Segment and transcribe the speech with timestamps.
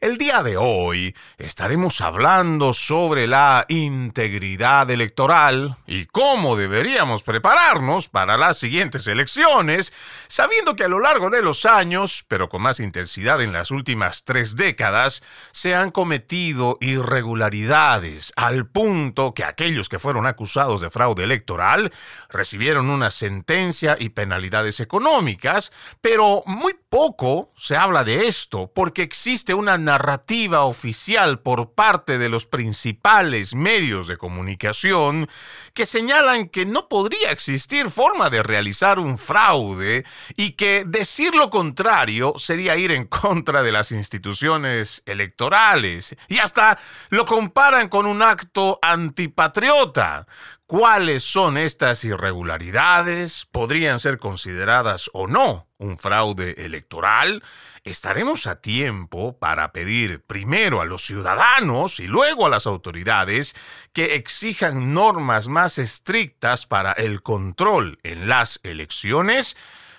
[0.00, 8.36] El día de hoy estaremos hablando sobre la integridad electoral y cómo deberíamos prepararnos para
[8.36, 9.92] las siguientes elecciones,
[10.28, 14.24] sabiendo que a lo largo de los años, pero con más intensidad en las últimas
[14.24, 21.24] tres décadas, se han cometido irregularidades al punto que aquellos que fueron acusados de fraude
[21.24, 21.92] electoral
[22.30, 29.54] recibieron una sentencia y penalidades económicas, pero muy poco se habla de esto porque existe
[29.54, 35.28] una narrativa oficial por parte de los principales medios de comunicación
[35.74, 40.04] que señalan que no podría existir forma de realizar un fraude
[40.36, 46.78] y que decir lo contrario sería ir en contra de las instituciones electorales y hasta
[47.10, 50.26] lo comparan con un acto antipatriota.
[50.68, 53.46] ¿Cuáles son estas irregularidades?
[53.52, 57.44] ¿Podrían ser consideradas o no un fraude electoral?
[57.84, 63.54] ¿Estaremos a tiempo para pedir primero a los ciudadanos y luego a las autoridades
[63.92, 69.56] que exijan normas más estrictas para el control en las elecciones?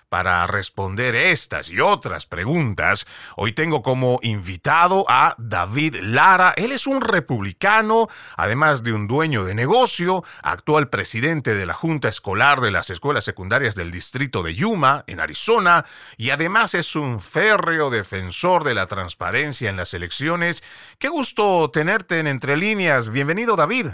[0.09, 3.05] Para responder estas y otras preguntas,
[3.35, 6.53] hoy tengo como invitado a David Lara.
[6.55, 12.07] Él es un republicano, además de un dueño de negocio, actual presidente de la Junta
[12.07, 15.83] Escolar de las Escuelas Secundarias del Distrito de Yuma, en Arizona,
[16.15, 20.63] y además es un férreo defensor de la transparencia en las elecciones.
[20.99, 23.09] Qué gusto tenerte en Entre Líneas.
[23.09, 23.87] Bienvenido, David.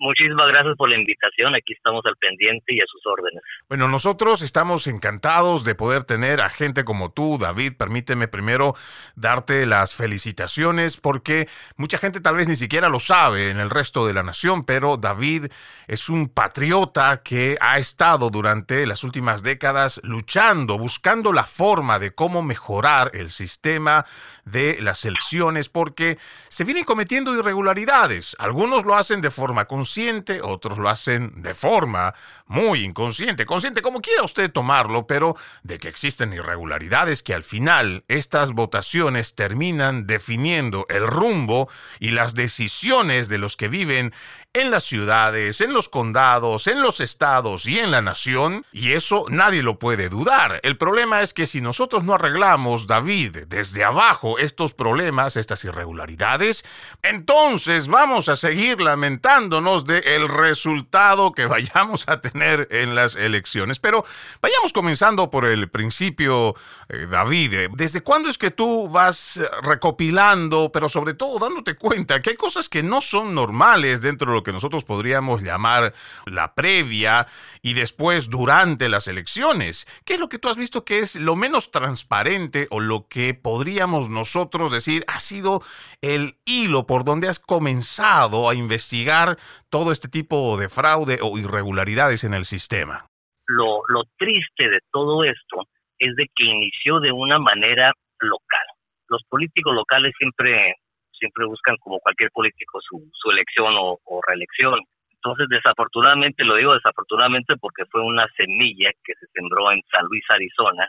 [0.00, 1.54] Muchísimas gracias por la invitación.
[1.54, 3.42] Aquí estamos al pendiente y a sus órdenes.
[3.68, 7.74] Bueno, nosotros estamos encantados de poder tener a gente como tú, David.
[7.76, 8.74] Permíteme primero
[9.14, 14.06] darte las felicitaciones porque mucha gente tal vez ni siquiera lo sabe en el resto
[14.06, 15.52] de la nación, pero David
[15.86, 22.14] es un patriota que ha estado durante las últimas décadas luchando, buscando la forma de
[22.14, 24.06] cómo mejorar el sistema
[24.46, 26.16] de las elecciones porque
[26.48, 28.34] se vienen cometiendo irregularidades.
[28.38, 32.14] Algunos lo hacen de forma consciente otros lo hacen de forma
[32.46, 35.34] muy inconsciente, consciente como quiera usted tomarlo, pero
[35.64, 41.68] de que existen irregularidades que al final estas votaciones terminan definiendo el rumbo
[41.98, 44.12] y las decisiones de los que viven
[44.52, 49.26] en las ciudades, en los condados, en los estados y en la nación, y eso
[49.28, 50.58] nadie lo puede dudar.
[50.64, 56.64] El problema es que si nosotros no arreglamos, David, desde abajo estos problemas, estas irregularidades,
[57.02, 63.78] entonces vamos a seguir lamentándonos del el resultado que vayamos a tener en las elecciones.
[63.78, 64.04] Pero
[64.42, 66.56] vayamos comenzando por el principio,
[66.88, 67.70] eh, David.
[67.74, 72.68] ¿Desde cuándo es que tú vas recopilando, pero sobre todo dándote cuenta que hay cosas
[72.68, 75.92] que no son normales dentro de que nosotros podríamos llamar
[76.26, 77.26] la previa
[77.62, 79.86] y después durante las elecciones.
[80.04, 83.34] ¿Qué es lo que tú has visto que es lo menos transparente o lo que
[83.34, 85.60] podríamos nosotros decir ha sido
[86.02, 89.36] el hilo por donde has comenzado a investigar
[89.68, 93.06] todo este tipo de fraude o irregularidades en el sistema?
[93.46, 95.64] Lo, lo triste de todo esto
[95.98, 98.66] es de que inició de una manera local.
[99.08, 100.76] Los políticos locales siempre
[101.20, 104.80] siempre buscan, como cualquier político, su, su elección o, reelección.
[105.12, 110.24] Entonces, desafortunadamente, lo digo desafortunadamente porque fue una semilla que se sembró en San Luis,
[110.30, 110.88] Arizona,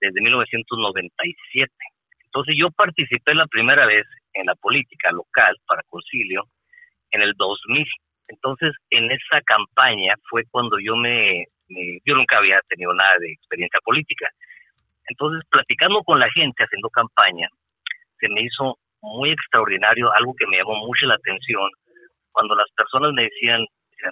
[0.00, 1.72] desde 1997.
[2.24, 4.04] Entonces, yo participé la primera vez
[4.34, 6.44] en la política local para Concilio
[7.12, 7.86] en el 2000.
[8.28, 13.32] Entonces, en esa campaña fue cuando yo me, me, yo nunca había tenido nada de
[13.32, 14.28] experiencia política.
[15.08, 17.48] Entonces, platicando con la gente haciendo campaña,
[18.20, 21.70] se me hizo muy extraordinario, algo que me llamó mucho la atención,
[22.32, 23.64] cuando las personas me decían,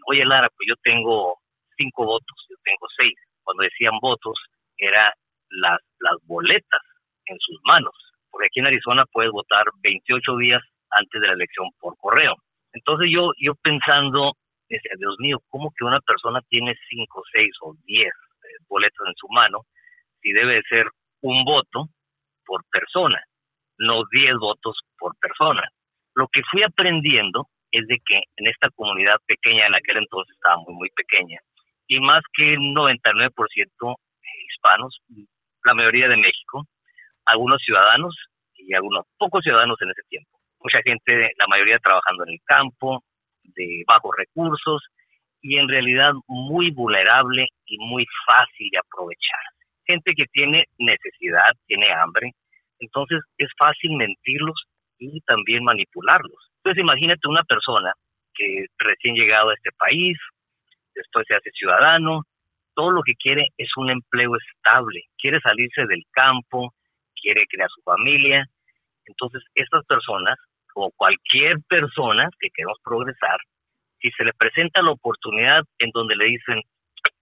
[0.06, 1.38] oye Lara, pues yo tengo
[1.76, 3.14] cinco votos, yo tengo seis.
[3.42, 4.34] Cuando decían votos,
[4.78, 5.12] era
[5.50, 6.82] las, las boletas
[7.26, 7.94] en sus manos,
[8.30, 12.34] porque aquí en Arizona puedes votar 28 días antes de la elección por correo.
[12.72, 14.32] Entonces yo, yo pensando,
[14.68, 19.14] decía, Dios mío, ¿cómo que una persona tiene cinco, seis o diez eh, boletos en
[19.16, 19.60] su mano
[20.20, 20.86] si debe ser
[21.22, 21.86] un voto
[22.44, 23.22] por persona,
[23.78, 25.62] no diez votos por persona?
[26.14, 30.56] Lo que fui aprendiendo es de que en esta comunidad pequeña, en aquel entonces estaba
[30.58, 31.38] muy, muy pequeña,
[31.88, 33.96] y más que un 99%
[34.48, 34.98] hispanos,
[35.64, 36.64] la mayoría de México,
[37.26, 38.16] algunos ciudadanos
[38.54, 40.30] y algunos pocos ciudadanos en ese tiempo.
[40.60, 43.02] Mucha gente, la mayoría trabajando en el campo,
[43.42, 44.82] de bajos recursos
[45.40, 49.40] y en realidad muy vulnerable y muy fácil de aprovechar.
[49.86, 52.32] Gente que tiene necesidad, tiene hambre,
[52.78, 54.64] entonces es fácil mentirlos
[54.98, 56.50] y también manipularlos.
[56.58, 57.92] Entonces imagínate una persona
[58.34, 60.18] que recién llegado a este país,
[60.94, 62.22] después se hace ciudadano,
[62.74, 66.74] todo lo que quiere es un empleo estable, quiere salirse del campo,
[67.20, 68.44] quiere crear su familia.
[69.06, 70.36] Entonces, estas personas,
[70.72, 73.38] como cualquier persona que queremos progresar,
[74.00, 76.60] si se le presenta la oportunidad en donde le dicen,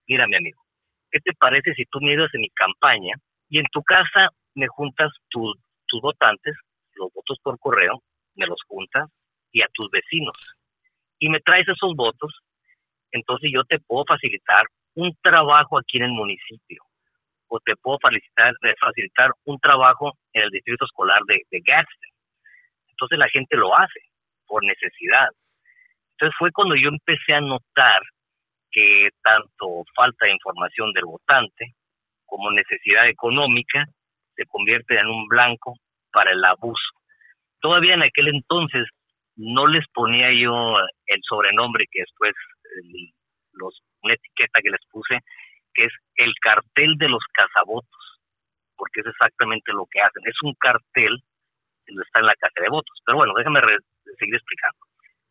[0.07, 0.61] mira mi amigo,
[1.09, 3.15] ¿qué te parece si tú me ayudas en mi campaña
[3.49, 5.55] y en tu casa me juntas tus
[6.01, 6.55] votantes,
[6.95, 8.01] los votos por correo,
[8.35, 9.09] me los juntas
[9.51, 10.35] y a tus vecinos
[11.19, 12.33] y me traes esos votos,
[13.11, 14.65] entonces yo te puedo facilitar
[14.95, 16.83] un trabajo aquí en el municipio
[17.47, 22.11] o te puedo facilitar, facilitar un trabajo en el distrito escolar de, de Gadsden.
[22.89, 23.99] Entonces la gente lo hace
[24.47, 25.29] por necesidad.
[26.11, 28.01] Entonces fue cuando yo empecé a notar
[28.71, 31.75] que tanto falta de información del votante
[32.25, 33.85] como necesidad económica
[34.35, 35.75] se convierte en un blanco
[36.11, 36.91] para el abuso.
[37.59, 38.87] Todavía en aquel entonces
[39.35, 40.77] no les ponía yo
[41.07, 42.33] el sobrenombre que después
[43.53, 45.19] los, una etiqueta que les puse,
[45.73, 48.21] que es el cartel de los cazabotos,
[48.77, 50.21] porque es exactamente lo que hacen.
[50.25, 51.19] Es un cartel
[51.85, 52.97] que está en la casa de votos.
[53.05, 53.59] Pero bueno, déjame
[54.17, 54.79] seguir explicando.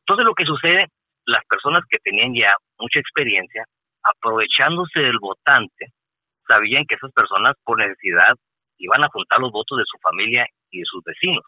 [0.00, 0.88] Entonces lo que sucede,
[1.26, 3.64] las personas que tenían ya mucha experiencia,
[4.02, 5.92] aprovechándose del votante,
[6.46, 8.34] sabían que esas personas por necesidad
[8.78, 11.44] iban a juntar los votos de su familia y de sus vecinos,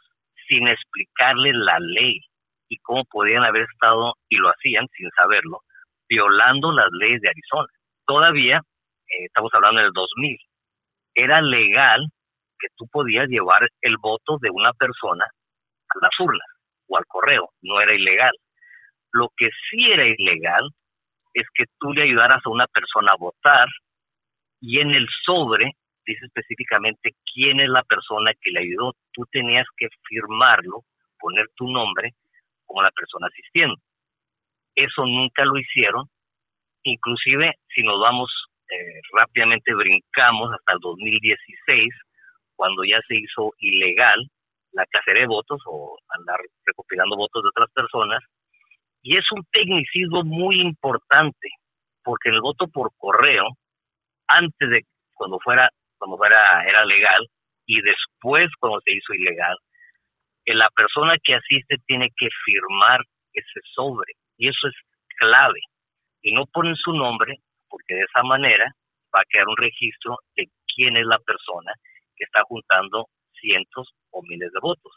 [0.49, 2.21] sin explicarles la ley
[2.69, 5.61] y cómo podían haber estado, y lo hacían sin saberlo,
[6.09, 7.69] violando las leyes de Arizona.
[8.07, 10.37] Todavía, eh, estamos hablando del 2000,
[11.15, 12.07] era legal
[12.59, 16.47] que tú podías llevar el voto de una persona a las urnas
[16.89, 18.33] o al correo, no era ilegal.
[19.13, 20.69] Lo que sí era ilegal
[21.35, 23.69] es que tú le ayudaras a una persona a votar
[24.61, 25.73] y en el sobre
[26.07, 28.95] dice específicamente quién es la persona que le ayudó.
[29.13, 30.85] Tú tenías que firmarlo,
[31.19, 32.15] poner tu nombre
[32.65, 33.77] como la persona asistiendo.
[34.75, 36.07] Eso nunca lo hicieron.
[36.83, 38.31] Inclusive, si nos vamos
[38.69, 41.93] eh, rápidamente, brincamos hasta el 2016,
[42.55, 44.29] cuando ya se hizo ilegal
[44.73, 48.23] la cacería de votos o andar recopilando votos de otras personas.
[49.03, 51.49] Y es un tecnicismo muy importante,
[52.03, 53.47] porque el voto por correo,
[54.29, 54.83] antes de
[55.15, 57.27] cuando fuera, cuando fuera, era legal,
[57.67, 59.57] y después cuando se hizo ilegal,
[60.45, 63.01] que la persona que asiste tiene que firmar
[63.33, 64.75] ese sobre y eso es
[65.19, 65.61] clave.
[66.23, 67.35] Y no ponen su nombre
[67.69, 68.71] porque de esa manera
[69.15, 71.73] va a quedar un registro de quién es la persona
[72.17, 73.07] que está juntando
[73.41, 74.93] cientos o miles de votos.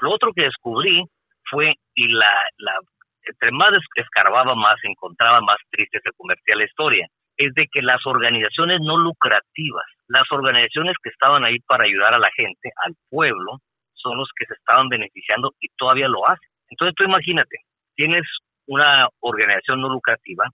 [0.00, 1.02] Lo otro que descubrí
[1.50, 2.78] fue, y la, la,
[3.22, 8.04] entre más escarbaba más, encontraba más triste se convertía la historia, es de que las
[8.06, 13.58] organizaciones no lucrativas, las organizaciones que estaban ahí para ayudar a la gente, al pueblo,
[13.94, 16.48] son los que se estaban beneficiando y todavía lo hacen.
[16.68, 17.58] Entonces tú imagínate,
[17.96, 18.24] tienes
[18.66, 20.44] una organización no lucrativa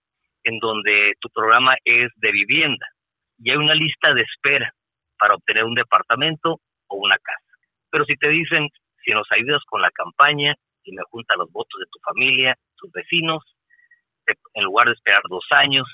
[0.43, 2.85] en donde tu programa es de vivienda
[3.37, 4.71] y hay una lista de espera
[5.17, 7.51] para obtener un departamento o una casa.
[7.91, 8.69] Pero si te dicen,
[9.03, 12.91] si nos ayudas con la campaña y me junta los votos de tu familia, tus
[12.91, 13.43] vecinos,
[14.53, 15.87] en lugar de esperar dos años,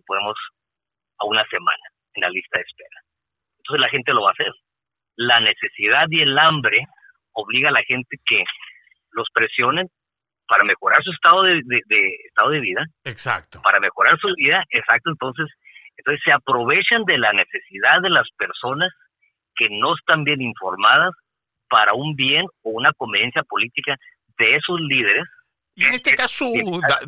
[0.00, 0.36] podemos
[1.18, 1.82] a una semana
[2.14, 3.00] en la lista de espera.
[3.58, 4.52] Entonces la gente lo va a hacer
[5.16, 6.86] la necesidad y el hambre
[7.32, 8.44] obliga a la gente que
[9.12, 9.88] los presionen
[10.46, 11.62] para mejorar su estado de,
[12.26, 12.84] estado de vida.
[13.04, 13.60] Exacto.
[13.62, 15.10] Para mejorar su vida, exacto.
[15.10, 15.46] Entonces,
[15.96, 18.92] entonces se aprovechan de la necesidad de las personas
[19.56, 21.12] que no están bien informadas
[21.68, 23.96] para un bien o una conveniencia política
[24.38, 25.24] de esos líderes
[25.76, 26.50] y en este caso,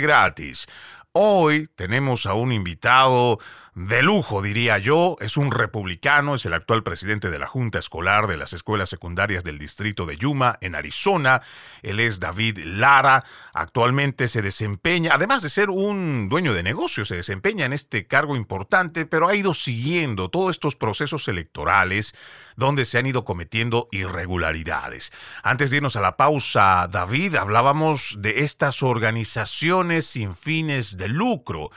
[0.00, 0.66] gratis.
[1.12, 3.38] Hoy tenemos a un invitado
[3.74, 5.16] de lujo, diría yo.
[5.20, 9.42] Es un republicano, es el actual presidente de la Junta Escolar de las Escuelas Secundarias
[9.42, 11.42] del Distrito de Yuma, en Arizona.
[11.82, 13.24] Él es David Lara.
[13.52, 18.36] Actualmente se desempeña, además de ser un dueño de negocio, se desempeña en este cargo
[18.36, 22.14] importante, pero ha ido siguiendo todos estos procesos electorales
[22.56, 25.12] donde se han ido cometiendo irregularidades.
[25.42, 31.70] Antes de irnos a la pausa, David, hablábamos de estas organizaciones sin fines de lucro.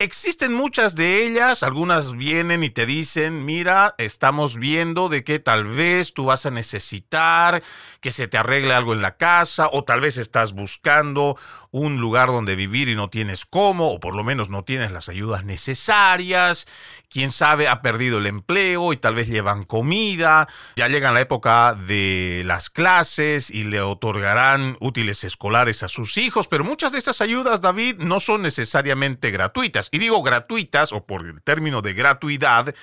[0.00, 5.64] Existen muchas de ellas algunas vienen y te dicen, mira, estamos viendo de que tal
[5.64, 7.62] vez tú vas a necesitar
[8.00, 11.36] que se te arregle algo en la casa o tal vez estás buscando
[11.70, 15.08] un lugar donde vivir y no tienes cómo o por lo menos no tienes las
[15.08, 16.66] ayudas necesarias.
[17.10, 20.48] Quién sabe, ha perdido el empleo y tal vez llevan comida.
[20.76, 26.46] Ya llega la época de las clases y le otorgarán útiles escolares a sus hijos,
[26.46, 29.88] pero muchas de estas ayudas, David, no son necesariamente gratuitas.
[29.90, 32.74] Y digo gratuitas o por el término de gratuidad,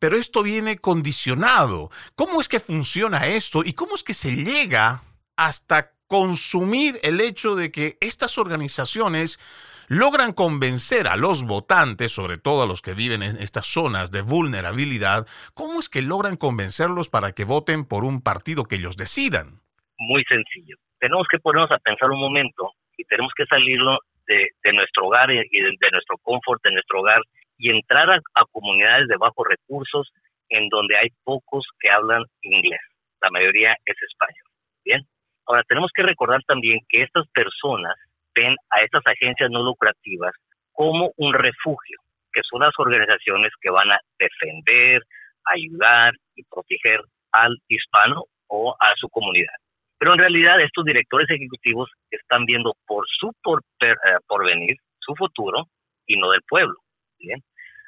[0.00, 1.90] pero esto viene condicionado.
[2.14, 5.02] ¿Cómo es que funciona esto y cómo es que se llega
[5.36, 9.38] hasta consumir el hecho de que estas organizaciones
[9.88, 14.22] logran convencer a los votantes, sobre todo a los que viven en estas zonas de
[14.22, 19.60] vulnerabilidad, ¿cómo es que logran convencerlos para que voten por un partido que ellos decidan?
[19.98, 20.76] Muy sencillo.
[20.98, 25.36] Tenemos que ponernos a pensar un momento y tenemos que salirlo de, nuestro hogar y
[25.36, 27.20] de, nuestro confort, de nuestro hogar
[27.58, 30.12] y entrar a, comunidades de bajos recursos
[30.48, 32.80] en donde hay pocos que hablan inglés.
[33.20, 34.46] La mayoría es español.
[34.84, 35.02] Bien.
[35.46, 37.94] Ahora tenemos que recordar también que estas personas
[38.34, 40.34] ven a estas agencias no lucrativas
[40.72, 41.98] como un refugio,
[42.32, 45.02] que son las organizaciones que van a defender,
[45.54, 47.00] ayudar y proteger
[47.32, 49.54] al hispano o a su comunidad.
[49.98, 53.30] Pero en realidad estos directores ejecutivos están viendo por su
[53.80, 53.94] eh,
[54.26, 55.64] porvenir, su futuro,
[56.06, 56.76] y no del pueblo.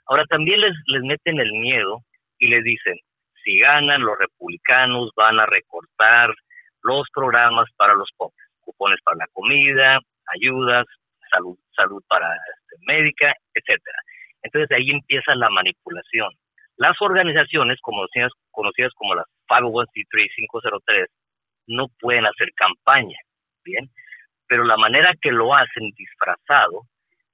[0.07, 2.01] Ahora también les, les meten el miedo
[2.39, 2.97] y les dicen,
[3.45, 6.35] si ganan los republicanos van a recortar
[6.83, 9.99] los programas para los pobres, cupones para la comida,
[10.35, 10.87] ayudas,
[11.31, 13.99] salud, salud para este, médica, etcétera.
[14.43, 16.31] Entonces ahí empieza la manipulación.
[16.77, 21.09] Las organizaciones conocidas, conocidas como las 501c3 503
[21.67, 23.19] no pueden hacer campaña,
[23.65, 23.91] ¿bien?
[24.47, 26.83] Pero la manera que lo hacen disfrazado,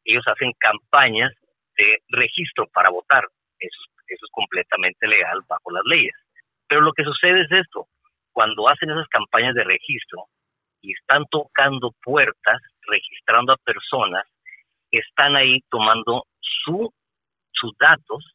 [0.05, 1.31] ellos hacen campañas
[1.77, 3.25] de registro para votar.
[3.59, 6.15] Eso, eso es completamente legal bajo las leyes.
[6.69, 7.87] Pero lo que sucede es esto,
[8.33, 10.27] cuando hacen esas campañas de registro
[10.81, 14.25] y están tocando puertas, registrando a personas,
[14.91, 16.93] están ahí tomando su,
[17.53, 18.35] sus datos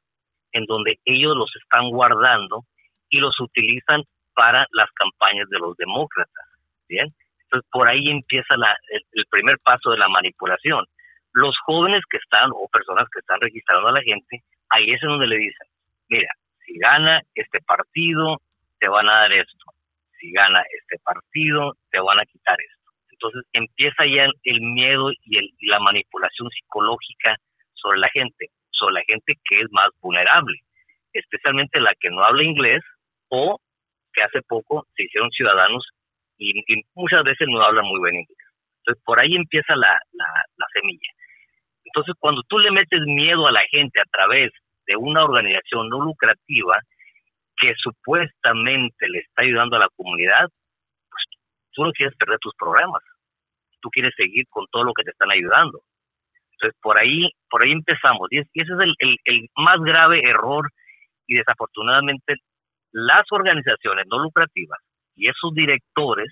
[0.52, 2.64] en donde ellos los están guardando
[3.10, 4.04] y los utilizan
[4.34, 6.46] para las campañas de los demócratas.
[6.88, 10.86] Bien, entonces por ahí empieza la, el, primer paso de la manipulación.
[11.40, 15.28] Los jóvenes que están o personas que están registrando a la gente, ahí es donde
[15.28, 15.68] le dicen,
[16.10, 16.30] mira,
[16.66, 18.42] si gana este partido,
[18.80, 19.66] te van a dar esto.
[20.20, 22.92] Si gana este partido, te van a quitar esto.
[23.12, 27.38] Entonces empieza ya el, miedo y, el, y la manipulación psicológica
[27.74, 28.48] sobre la gente.
[28.72, 30.58] sobre la gente que es más vulnerable,
[31.14, 32.82] especialmente la que no habla inglés
[33.30, 33.60] o
[34.14, 35.86] que hace poco se hicieron ciudadanos
[36.38, 36.54] y,
[36.96, 38.48] muchas veces no hablan muy bien inglés.
[38.80, 41.12] Entonces, por ahí empieza la, la semilla.
[41.90, 44.52] Entonces, cuando tú le metes miedo a la gente a través
[44.86, 46.80] de una organización no lucrativa
[47.58, 50.48] que supuestamente le está ayudando a la comunidad,
[51.10, 51.24] pues
[51.74, 53.02] tú no quieres perder tus programas.
[53.82, 55.82] Tú quieres seguir con todo lo que te están ayudando.
[56.54, 58.28] Entonces, por ahí, por ahí empezamos.
[58.32, 60.70] Y, ese es el, el más grave error
[61.26, 62.36] y desafortunadamente
[62.92, 64.80] las organizaciones no lucrativas
[65.16, 66.32] y esos directores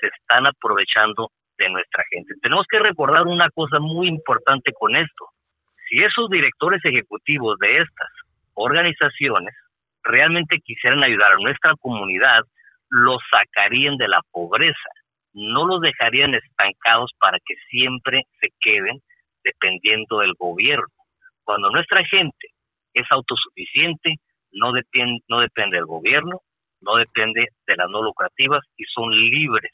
[0.00, 2.34] se están aprovechando de nuestra gente.
[2.42, 5.26] Tenemos que recordar una cosa muy importante con esto.
[5.88, 8.08] Si esos directores ejecutivos de estas
[8.54, 9.54] organizaciones
[10.02, 12.42] realmente quisieran ayudar a nuestra comunidad,
[12.90, 14.90] los sacarían de la pobreza,
[15.32, 19.00] no los dejarían estancados para que siempre se queden
[19.44, 20.86] dependiendo del gobierno.
[21.44, 22.48] Cuando nuestra gente
[22.94, 24.16] es autosuficiente,
[24.52, 26.40] no depende, no depende del gobierno,
[26.80, 29.70] no depende de las no lucrativas y son libres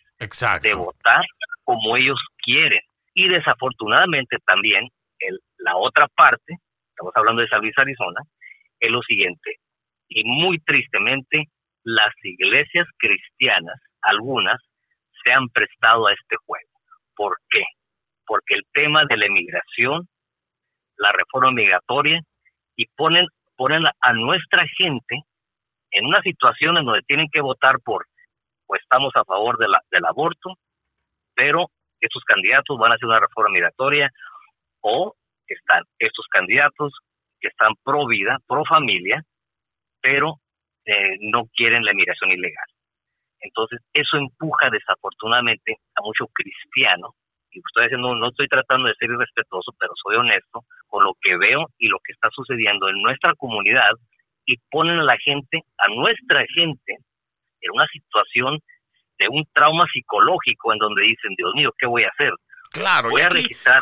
[0.62, 1.24] de votar
[1.72, 2.80] como ellos quieren.
[3.14, 4.88] Y desafortunadamente también
[5.20, 6.56] el, la otra parte,
[6.90, 8.20] estamos hablando de San Luis, Arizona,
[8.78, 9.56] es lo siguiente.
[10.08, 11.44] Y muy tristemente,
[11.82, 14.60] las iglesias cristianas, algunas,
[15.24, 16.68] se han prestado a este juego.
[17.16, 17.64] ¿Por qué?
[18.26, 20.06] Porque el tema de la emigración,
[20.96, 22.20] la reforma migratoria,
[22.76, 23.26] y ponen,
[23.56, 25.22] ponen a nuestra gente
[25.90, 28.06] en una situación en donde tienen que votar por,
[28.66, 30.56] pues estamos a favor de la, del aborto,
[31.42, 31.66] pero
[32.00, 34.08] estos candidatos van a hacer una reforma migratoria
[34.80, 35.12] o
[35.48, 36.92] están estos candidatos
[37.40, 39.20] que están pro vida, pro familia,
[40.00, 40.36] pero
[40.86, 42.68] eh, no quieren la inmigración ilegal.
[43.40, 47.14] Entonces, eso empuja desafortunadamente a mucho cristiano,
[47.50, 51.36] y estoy diciendo, no estoy tratando de ser irrespetuoso, pero soy honesto con lo que
[51.36, 53.90] veo y lo que está sucediendo en nuestra comunidad,
[54.46, 56.98] y ponen a la gente, a nuestra gente,
[57.62, 58.60] en una situación
[59.22, 62.32] de un trauma psicológico en donde dicen, Dios mío, ¿qué voy a hacer?
[62.72, 63.10] Claro,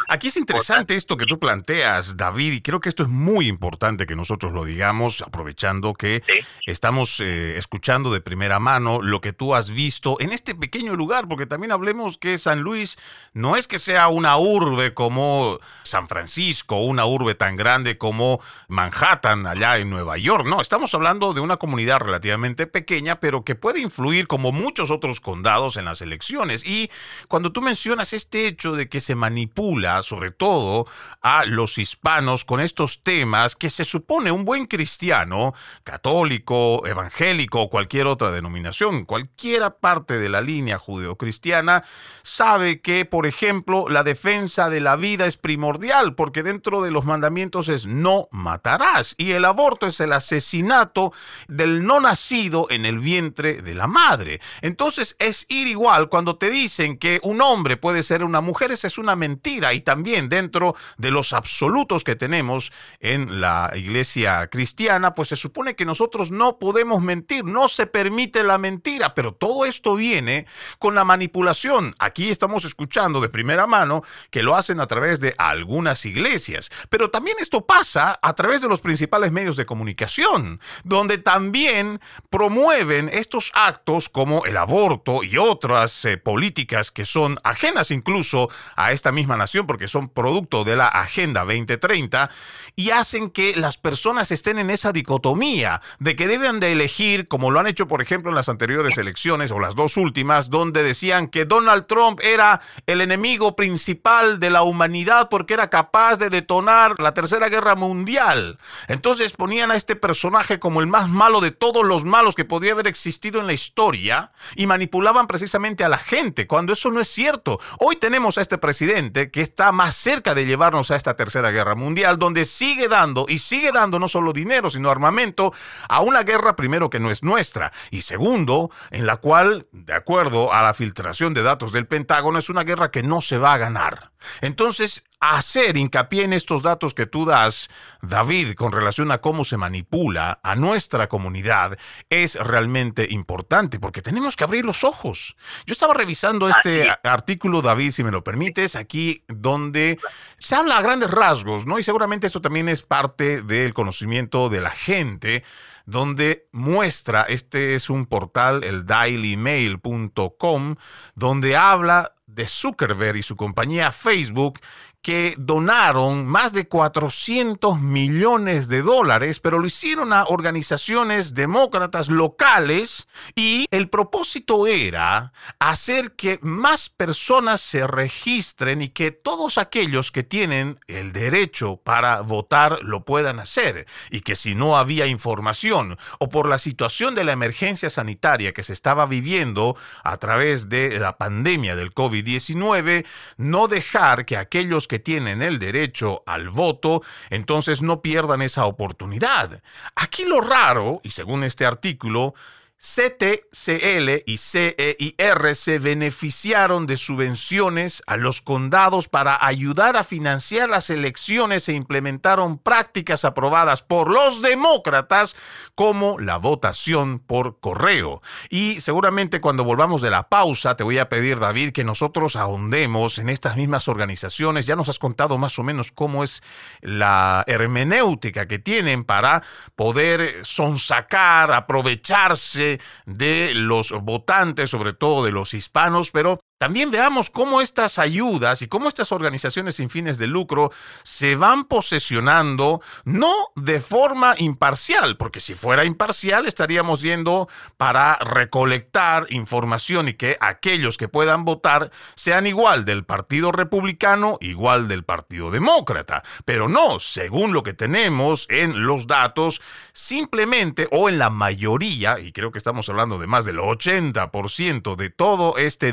[0.08, 4.04] aquí, es interesante esto que tú planteas, David, y creo que esto es muy importante
[4.04, 6.22] que nosotros lo digamos, aprovechando que
[6.66, 11.28] estamos eh, escuchando de primera mano lo que tú has visto en este pequeño lugar,
[11.28, 12.98] porque también hablemos que San Luis
[13.32, 19.46] no es que sea una urbe como San Francisco, una urbe tan grande como Manhattan
[19.46, 23.78] allá en Nueva York, no, estamos hablando de una comunidad relativamente pequeña, pero que puede
[23.78, 26.64] influir como muchos otros condados en las elecciones.
[26.66, 26.90] Y
[27.28, 30.86] cuando tú mencionas este hecho de que se manipula sobre todo
[31.20, 37.70] a los hispanos con estos temas que se supone un buen cristiano, católico, evangélico o
[37.70, 41.84] cualquier otra denominación, cualquiera parte de la línea judeocristiana,
[42.22, 47.04] sabe que, por ejemplo, la defensa de la vida es primordial porque dentro de los
[47.04, 51.12] mandamientos es no matarás y el aborto es el asesinato
[51.48, 54.40] del no nacido en el vientre de la madre.
[54.62, 58.98] Entonces es ir igual cuando te dicen que un hombre puede ser una mujer es
[58.98, 65.30] una mentira y también dentro de los absolutos que tenemos en la iglesia cristiana, pues
[65.30, 69.96] se supone que nosotros no podemos mentir, no se permite la mentira, pero todo esto
[69.96, 70.46] viene
[70.78, 71.94] con la manipulación.
[71.98, 77.10] Aquí estamos escuchando de primera mano que lo hacen a través de algunas iglesias, pero
[77.10, 83.50] también esto pasa a través de los principales medios de comunicación, donde también promueven estos
[83.54, 89.36] actos como el aborto y otras eh, políticas que son ajenas incluso a esta misma
[89.36, 92.30] nación porque son producto de la Agenda 2030
[92.76, 97.50] y hacen que las personas estén en esa dicotomía de que deben de elegir, como
[97.50, 101.28] lo han hecho por ejemplo en las anteriores elecciones o las dos últimas, donde decían
[101.28, 106.98] que Donald Trump era el enemigo principal de la humanidad porque era capaz de detonar
[106.98, 108.58] la Tercera Guerra Mundial.
[108.88, 112.72] Entonces ponían a este personaje como el más malo de todos los malos que podía
[112.72, 117.08] haber existido en la historia y manipulaban precisamente a la gente, cuando eso no es
[117.08, 117.60] cierto.
[117.78, 121.74] Hoy tenemos a este presidente que está más cerca de llevarnos a esta tercera guerra
[121.74, 125.52] mundial, donde sigue dando y sigue dando no solo dinero, sino armamento
[125.88, 130.52] a una guerra primero que no es nuestra y segundo, en la cual, de acuerdo
[130.52, 133.58] a la filtración de datos del Pentágono, es una guerra que no se va a
[133.58, 134.12] ganar.
[134.40, 137.68] Entonces, hacer hincapié en estos datos que tú das,
[138.02, 141.78] David, con relación a cómo se manipula a nuestra comunidad,
[142.08, 145.36] es realmente importante porque tenemos que abrir los ojos.
[145.66, 149.98] Yo estaba revisando este artículo, David, si me lo permites, aquí donde
[150.38, 151.78] se habla a grandes rasgos, ¿no?
[151.78, 155.44] Y seguramente esto también es parte del conocimiento de la gente
[155.86, 160.76] donde muestra, este es un portal, el dailymail.com,
[161.14, 164.60] donde habla de Zuckerberg y su compañía Facebook,
[165.02, 173.08] que donaron más de 400 millones de dólares, pero lo hicieron a organizaciones demócratas locales
[173.34, 180.22] y el propósito era hacer que más personas se registren y que todos aquellos que
[180.22, 186.28] tienen el derecho para votar lo puedan hacer y que si no había información o
[186.28, 191.16] por la situación de la emergencia sanitaria que se estaba viviendo a través de la
[191.16, 193.06] pandemia del COVID-19,
[193.38, 197.00] no dejar que aquellos que tienen el derecho al voto
[197.30, 199.62] entonces no pierdan esa oportunidad.
[199.94, 202.34] Aquí lo raro, y según este artículo,
[202.82, 210.88] CTCL y CEIR se beneficiaron de subvenciones a los condados para ayudar a financiar las
[210.88, 215.36] elecciones e implementaron prácticas aprobadas por los demócratas
[215.74, 218.22] como la votación por correo.
[218.48, 223.18] Y seguramente cuando volvamos de la pausa te voy a pedir, David, que nosotros ahondemos
[223.18, 224.64] en estas mismas organizaciones.
[224.64, 226.42] Ya nos has contado más o menos cómo es
[226.80, 229.42] la hermenéutica que tienen para
[229.76, 232.69] poder sonsacar, aprovecharse
[233.06, 238.68] de los votantes, sobre todo de los hispanos, pero también veamos cómo estas ayudas y
[238.68, 240.70] cómo estas organizaciones sin fines de lucro
[241.02, 249.26] se van posesionando no de forma imparcial, porque si fuera imparcial estaríamos yendo para recolectar
[249.30, 255.50] información y que aquellos que puedan votar sean igual del Partido Republicano, igual del Partido
[255.50, 256.22] Demócrata.
[256.44, 259.62] Pero no, según lo que tenemos en los datos,
[259.94, 265.08] simplemente o en la mayoría, y creo que estamos hablando de más del 80% de
[265.08, 265.92] todo este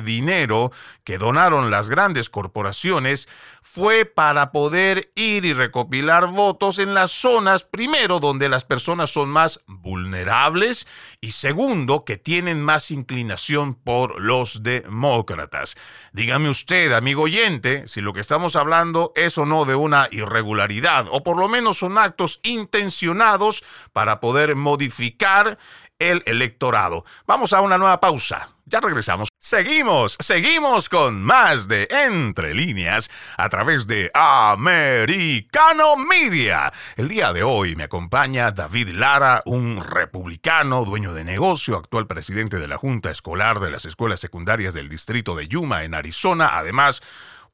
[1.04, 3.28] que donaron las grandes corporaciones
[3.62, 9.30] fue para poder ir y recopilar votos en las zonas, primero, donde las personas son
[9.30, 10.88] más vulnerables
[11.22, 15.76] y segundo, que tienen más inclinación por los demócratas.
[16.13, 21.08] Dígame usted, amigo oyente, si lo que estamos hablando es o no de una irregularidad,
[21.12, 25.58] o por lo menos son actos intencionados para poder modificar
[26.00, 27.06] el electorado.
[27.26, 28.57] Vamos a una nueva pausa.
[28.70, 29.30] Ya regresamos.
[29.40, 36.74] Seguimos, seguimos con más de Entre líneas a través de Americano Media.
[36.98, 42.60] El día de hoy me acompaña David Lara, un republicano, dueño de negocio, actual presidente
[42.60, 46.58] de la Junta Escolar de las Escuelas Secundarias del Distrito de Yuma en Arizona.
[46.58, 47.02] Además,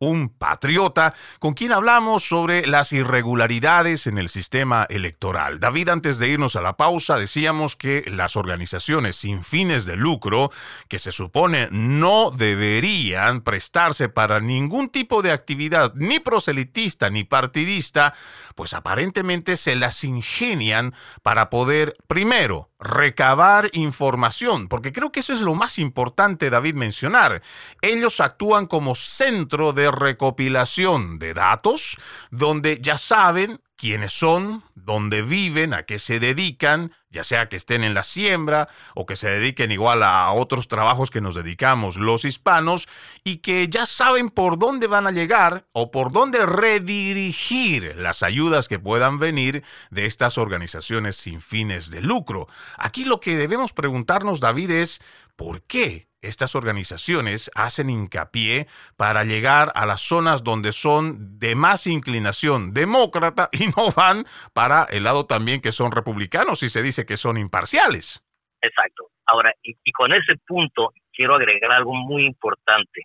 [0.07, 5.59] un patriota, con quien hablamos sobre las irregularidades en el sistema electoral.
[5.59, 10.51] David, antes de irnos a la pausa, decíamos que las organizaciones sin fines de lucro,
[10.87, 18.13] que se supone no deberían prestarse para ningún tipo de actividad, ni proselitista ni partidista,
[18.55, 25.41] pues aparentemente se las ingenian para poder, primero, recabar información, porque creo que eso es
[25.41, 27.41] lo más importante, David, mencionar.
[27.81, 31.97] Ellos actúan como centro de recopilación de datos,
[32.29, 37.83] donde ya saben quiénes son, dónde viven, a qué se dedican, ya sea que estén
[37.83, 42.23] en la siembra o que se dediquen igual a otros trabajos que nos dedicamos los
[42.23, 42.87] hispanos
[43.25, 48.69] y que ya saben por dónde van a llegar o por dónde redirigir las ayudas
[48.69, 52.47] que puedan venir de estas organizaciones sin fines de lucro.
[52.77, 55.01] Aquí lo que debemos preguntarnos, David, es
[55.35, 58.67] ¿por qué estas organizaciones hacen hincapié
[58.97, 64.85] para llegar a las zonas donde son de más inclinación demócrata y no van para
[64.85, 68.23] el lado también que son republicanos y se dice que son imparciales.
[68.61, 69.09] Exacto.
[69.25, 73.01] Ahora, y, con ese punto quiero agregar algo muy importante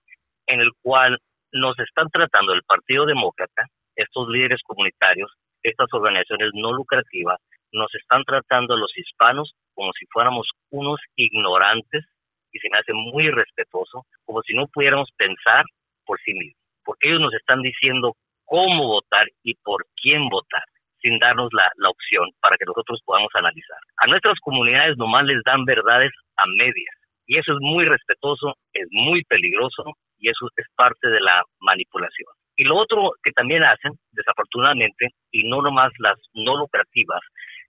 [0.46, 1.18] en el cual
[1.52, 5.30] nos están tratando el Partido Demócrata, estos líderes comunitarios,
[5.62, 7.38] estas organizaciones no lucrativas,
[7.72, 12.04] nos están tratando a los hispanos como si fuéramos unos ignorantes
[12.52, 15.64] y se me hace muy respetuoso, como si no pudiéramos pensar
[16.04, 20.64] por sí mismos, porque ellos nos están diciendo cómo votar y por quién votar,
[21.00, 23.78] sin darnos la, la opción para que nosotros podamos analizar.
[23.98, 28.88] A nuestras comunidades nomás les dan verdades a medias, y eso es muy respetuoso, es
[28.90, 29.84] muy peligroso,
[30.18, 32.28] y eso es parte de la manipulación.
[32.56, 37.20] Y lo otro que también hacen, desafortunadamente, y no nomás las no lucrativas,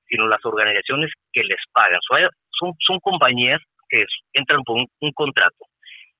[0.07, 1.99] sino las organizaciones que les pagan.
[2.57, 5.65] Son, son compañías que entran por un, contrato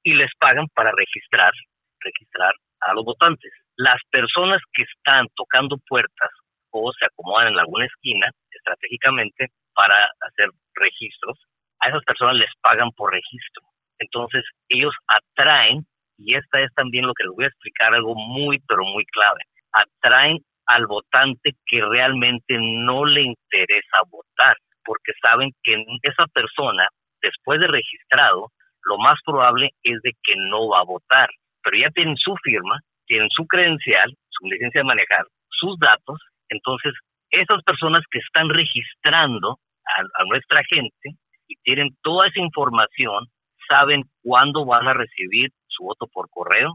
[0.04, 1.52] y les pagan para registrar,
[2.00, 3.52] registrar a los votantes.
[3.76, 6.30] Las personas que están tocando puertas
[6.72, 9.96] o se acomodan en alguna esquina estratégicamente para
[10.28, 11.38] hacer registros,
[11.80, 13.64] a esas personas les pagan por registro.
[14.00, 15.86] Entonces ellos atraen,
[16.18, 19.44] y esta es también lo que les voy a explicar, algo muy, pero muy clave,
[19.72, 26.88] atraen al votante que realmente no le interesa votar, porque saben que esa persona
[27.22, 28.52] después de registrado,
[28.84, 31.30] lo más probable es de que no va a votar,
[31.64, 36.94] pero ya tienen su firma, tienen su credencial, su licencia de manejar, sus datos, entonces
[37.32, 43.26] esas personas que están registrando a, nuestra gente y tienen toda esa información,
[43.68, 46.74] saben cuándo van a recibir su voto por correo,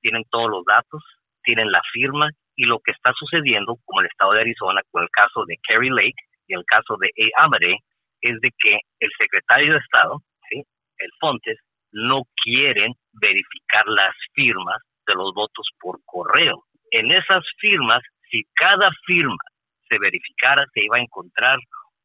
[0.00, 1.02] tienen todos los datos,
[1.42, 5.08] tienen la firma y lo que está sucediendo, como el estado de Arizona, con el
[5.10, 7.44] caso de Kerry Lake y el caso de A.
[7.44, 7.78] Amade,
[8.24, 10.18] es de que el secretario de Estado,
[10.50, 11.58] el Fontes,
[11.92, 16.64] no quieren verificar las firmas de los votos por correo.
[16.90, 19.36] En esas firmas, si cada firma
[19.88, 21.58] se verificara, se iba a encontrar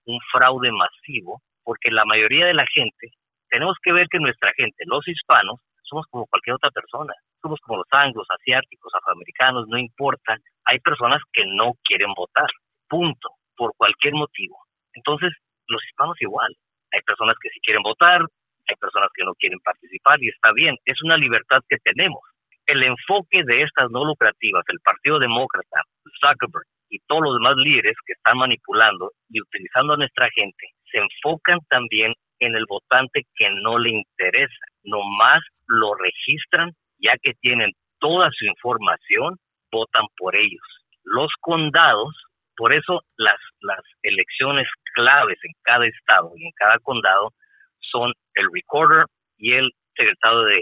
[0.06, 3.08] un fraude masivo, porque la mayoría de la gente,
[3.50, 7.78] tenemos que ver que nuestra gente, los hispanos, somos como cualquier otra persona, somos como
[7.78, 12.50] los anglos, asiáticos, afroamericanos, no importa, hay personas que no quieren votar,
[12.90, 14.58] punto, por cualquier motivo.
[14.94, 15.32] Entonces,
[15.70, 16.54] los hispanos igual,
[16.92, 18.22] hay personas que sí quieren votar,
[18.68, 22.22] hay personas que no quieren participar y está bien, es una libertad que tenemos.
[22.66, 25.82] El enfoque de estas no lucrativas, el Partido Demócrata,
[26.22, 31.00] Zuckerberg y todos los demás líderes que están manipulando y utilizando a nuestra gente, se
[31.00, 37.72] enfocan también en el votante que no le interesa, nomás lo registran ya que tienen
[38.00, 39.36] toda su información,
[39.72, 40.62] votan por ellos.
[41.04, 42.16] Los condados,
[42.56, 47.34] por eso las, las elecciones claves en cada estado y en cada condado
[47.80, 49.06] son el recorder
[49.38, 50.60] y el secretario de,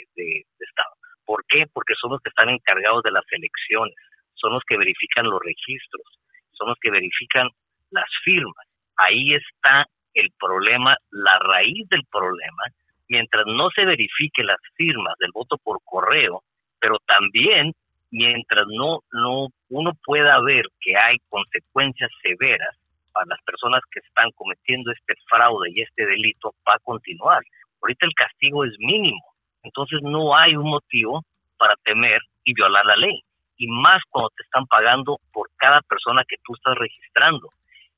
[0.60, 0.94] Estado.
[1.26, 1.66] ¿Por qué?
[1.74, 3.96] Porque son los que están encargados de las elecciones,
[4.36, 6.04] son los que verifican los registros,
[6.52, 7.50] son los que verifican
[7.92, 8.66] las firmas.
[8.98, 12.64] Ahí está el problema, la raíz del problema.
[13.10, 16.44] Mientras no se verifique las firmas del voto por correo,
[16.80, 17.74] pero también
[18.12, 22.76] mientras no, no uno pueda ver que hay consecuencias severas
[23.18, 27.42] para las personas que están cometiendo este fraude y este delito, va a continuar.
[27.82, 29.24] Ahorita el castigo es mínimo,
[29.64, 31.24] entonces no hay un motivo
[31.58, 33.22] para temer y violar la ley.
[33.58, 37.50] Y más cuando te están pagando por cada persona que tú estás registrando.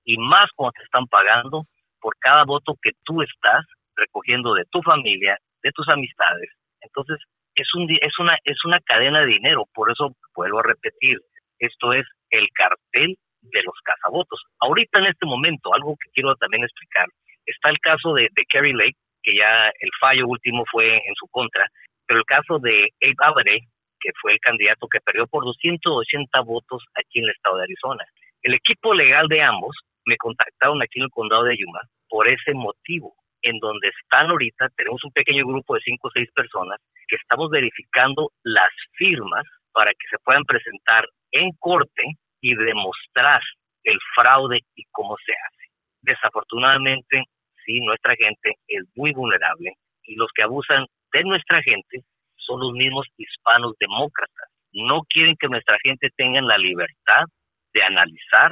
[0.05, 1.65] Y más cuando te están pagando
[1.99, 3.65] por cada voto que tú estás
[3.97, 6.49] recogiendo de tu familia, de tus amistades.
[6.79, 7.17] Entonces,
[7.55, 9.65] es, un, es, una, es una cadena de dinero.
[9.73, 11.19] Por eso vuelvo a repetir,
[11.60, 14.41] esto es el cartel de los cazavotos.
[14.60, 17.08] Ahorita en este momento, algo que quiero también explicar,
[17.45, 21.65] está el caso de, Kerry Lake, que ya el fallo último fue en su contra,
[22.06, 23.60] pero el caso de Abe Abare,
[23.99, 28.06] que fue el candidato que perdió por 280 votos aquí en el estado de Arizona.
[28.41, 29.75] El equipo legal de ambos
[30.06, 33.13] me contactaron aquí en el condado de Yuma por ese motivo.
[33.41, 37.49] En donde están ahorita, tenemos un pequeño grupo de cinco o seis personas que estamos
[37.49, 42.04] verificando las firmas para que se puedan presentar en corte
[42.41, 43.41] y demostrar
[43.84, 45.71] el fraude y cómo se hace.
[46.02, 47.23] Desafortunadamente,
[47.65, 49.73] sí, nuestra gente es muy vulnerable
[50.04, 52.02] y los que abusan de nuestra gente
[52.38, 54.49] son los mismos hispanos demócratas.
[54.71, 57.25] No quieren que nuestra gente tenga la libertad
[57.73, 58.52] de analizar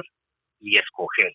[0.60, 1.32] y escoger.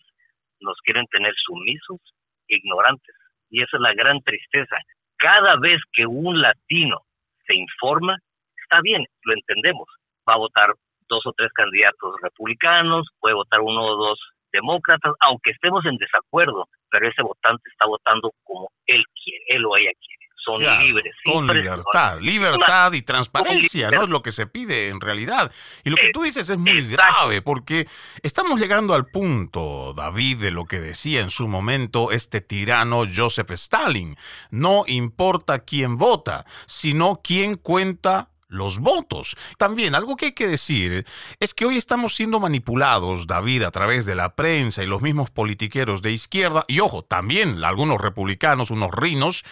[0.60, 2.00] Nos quieren tener sumisos,
[2.48, 3.14] ignorantes.
[3.50, 4.76] Y esa es la gran tristeza.
[5.16, 7.00] Cada vez que un latino
[7.46, 8.16] se informa,
[8.62, 9.88] está bien, lo entendemos.
[10.28, 10.74] Va a votar
[11.08, 14.18] dos o tres candidatos republicanos, puede votar uno o dos
[14.52, 19.76] demócratas, aunque estemos en desacuerdo, pero ese votante está votando como él quiere, él o
[19.76, 20.24] ella quiere.
[20.44, 21.14] Son libres.
[21.24, 24.02] Con libertad, libertad y transparencia, ¿no?
[24.02, 25.50] Es lo que se pide en realidad.
[25.84, 27.86] Y lo que tú dices es muy grave, porque
[28.22, 33.52] estamos llegando al punto, David, de lo que decía en su momento este tirano Joseph
[33.52, 34.16] Stalin.
[34.50, 39.36] No importa quién vota, sino quién cuenta los votos.
[39.58, 41.06] También algo que hay que decir
[41.40, 45.30] es que hoy estamos siendo manipulados, David, a través de la prensa y los mismos
[45.30, 49.44] politiqueros de izquierda, y ojo, también algunos republicanos, unos rinos,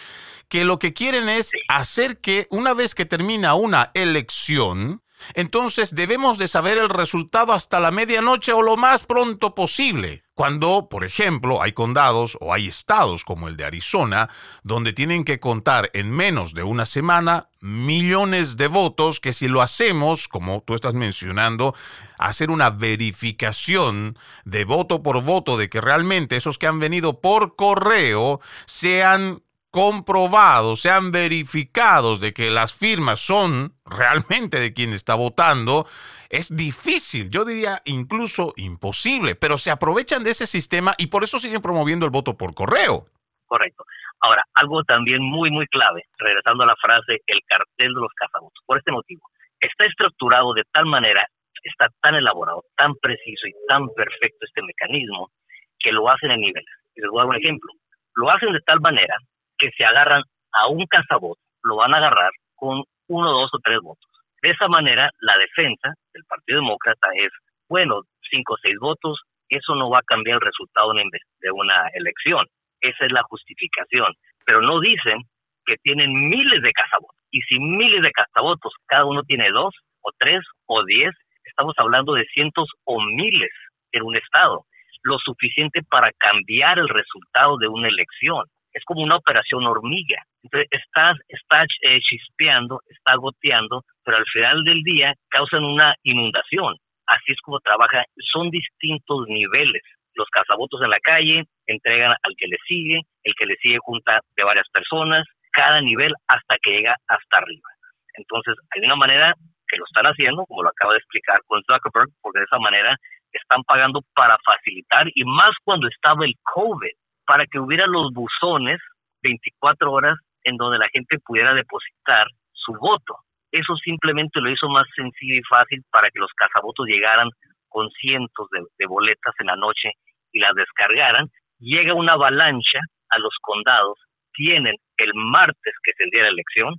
[0.47, 5.01] que lo que quieren es hacer que una vez que termina una elección,
[5.33, 10.22] entonces debemos de saber el resultado hasta la medianoche o lo más pronto posible.
[10.35, 14.29] Cuando, por ejemplo, hay condados o hay estados como el de Arizona,
[14.63, 19.61] donde tienen que contar en menos de una semana millones de votos, que si lo
[19.61, 21.75] hacemos, como tú estás mencionando,
[22.17, 27.55] hacer una verificación de voto por voto de que realmente esos que han venido por
[27.55, 29.43] correo sean
[29.73, 35.85] comprobados, sean verificados de que las firmas son realmente de quien está votando,
[36.29, 41.39] es difícil, yo diría incluso imposible, pero se aprovechan de ese sistema y por eso
[41.39, 43.05] siguen promoviendo el voto por correo.
[43.47, 43.83] Correcto.
[44.21, 48.61] Ahora, algo también muy, muy clave, regresando a la frase, el cartel de los cazavotos,
[48.67, 49.21] por este motivo,
[49.59, 51.25] está estructurado de tal manera,
[51.63, 55.31] está tan elaborado, tan preciso y tan perfecto este mecanismo,
[55.79, 56.75] que lo hacen en niveles.
[56.95, 57.73] Les voy a dar un ejemplo.
[58.13, 59.17] Lo hacen de tal manera
[59.57, 63.79] que se agarran a un cazabot, lo van a agarrar con uno, dos o tres
[63.81, 64.09] votos.
[64.41, 67.31] De esa manera, la defensa del Partido Demócrata es,
[67.69, 72.45] bueno, cinco o seis votos, eso no va a cambiar el resultado de una elección.
[72.81, 74.13] Esa es la justificación.
[74.45, 75.23] Pero no dicen
[75.65, 77.15] que tienen miles de cazabotos.
[77.31, 81.11] Y si miles de cazabotos, cada uno tiene dos o tres o diez,
[81.45, 83.51] estamos hablando de cientos o miles
[83.91, 84.65] en un estado,
[85.03, 88.45] lo suficiente para cambiar el resultado de una elección.
[88.73, 90.23] Es como una operación hormiga.
[90.43, 96.75] Entonces, está, está eh, chispeando, está goteando, pero al final del día causan una inundación.
[97.07, 98.03] Así es como trabaja.
[98.31, 99.83] Son distintos niveles.
[100.15, 104.19] Los cazabotos en la calle entregan al que le sigue, el que le sigue junta
[104.35, 107.69] de varias personas, cada nivel hasta que llega hasta arriba.
[108.15, 109.33] Entonces, hay una manera
[109.67, 112.95] que lo están haciendo, como lo acaba de explicar con Zuckerberg, porque de esa manera
[113.31, 116.93] están pagando para facilitar, y más cuando estaba el COVID,
[117.25, 118.79] para que hubiera los buzones
[119.21, 123.17] 24 horas en donde la gente pudiera depositar su voto.
[123.51, 127.29] Eso simplemente lo hizo más sencillo y fácil para que los cazavotos llegaran
[127.69, 129.91] con cientos de, de boletas en la noche
[130.31, 131.27] y las descargaran.
[131.59, 133.97] Llega una avalancha a los condados,
[134.33, 136.75] tienen el martes, que es el día de la elección,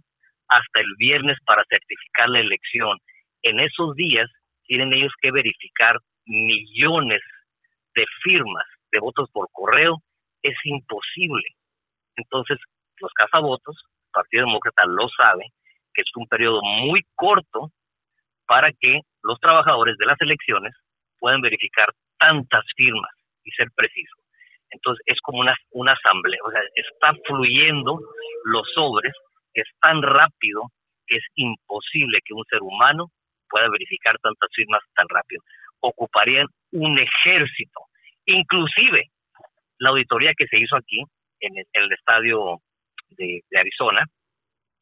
[0.48, 2.98] hasta el viernes para certificar la elección.
[3.42, 4.30] En esos días
[4.66, 7.22] tienen ellos que verificar millones
[7.94, 9.98] de firmas de votos por correo.
[10.44, 11.42] Es imposible.
[12.16, 12.58] Entonces,
[13.00, 15.46] los cazavotos, el Partido Demócrata lo sabe,
[15.92, 17.72] que es un periodo muy corto
[18.46, 20.72] para que los trabajadores de las elecciones
[21.18, 23.10] puedan verificar tantas firmas
[23.42, 24.20] y ser precisos.
[24.70, 27.98] Entonces es como una, una asamblea, o sea, está fluyendo
[28.44, 29.12] los sobres
[29.54, 30.62] es tan rápido
[31.06, 33.06] que es imposible que un ser humano
[33.48, 35.42] pueda verificar tantas firmas tan rápido.
[35.80, 37.80] Ocuparían un ejército.
[38.26, 39.10] Inclusive,
[39.78, 41.02] la auditoría que se hizo aquí,
[41.40, 42.58] en el, estadio
[43.10, 44.04] de, Arizona,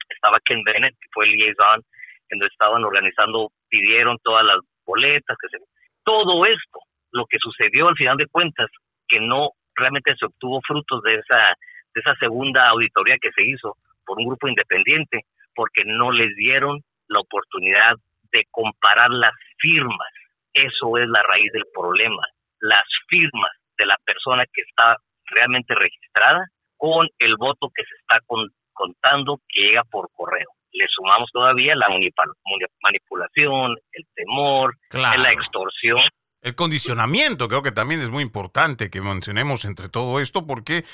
[0.09, 1.83] estaba Ken Bennett, que fue el liaison,
[2.29, 5.65] en donde estaban organizando, pidieron todas las boletas, que se,
[6.05, 6.81] todo esto,
[7.13, 8.71] lo que sucedió al final de cuentas,
[9.09, 11.55] que no realmente se obtuvo frutos de esa,
[11.95, 15.23] de esa segunda auditoría que se hizo, por un grupo independiente,
[15.55, 17.97] porque no les dieron la oportunidad
[18.31, 20.09] de comparar las firmas.
[20.53, 22.23] Eso es la raíz del problema,
[22.61, 28.19] las firmas de la persona que está realmente registrada con el voto que se está
[28.73, 30.49] contando que llega por correo.
[30.73, 36.01] Le sumamos todavía la manipulación, el temor, la extorsión
[36.43, 40.85] el condicionamiento creo que también es muy importante que mencionemos entre todo esto porque